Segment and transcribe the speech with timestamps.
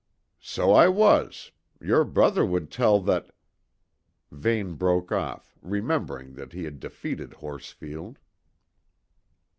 [0.41, 3.29] "So I was; your brother would tell that"
[4.31, 8.17] Vane broke off, remembering that he had defeated Horsfield.